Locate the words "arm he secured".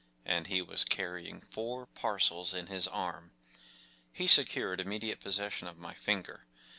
2.87-4.81